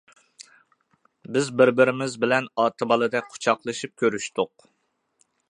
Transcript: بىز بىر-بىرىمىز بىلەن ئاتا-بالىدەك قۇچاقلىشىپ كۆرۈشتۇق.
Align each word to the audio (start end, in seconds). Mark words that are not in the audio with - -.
بىز 1.35 1.51
بىر-بىرىمىز 1.59 2.15
بىلەن 2.25 2.49
ئاتا-بالىدەك 2.65 3.29
قۇچاقلىشىپ 3.35 3.95
كۆرۈشتۇق. 4.05 4.69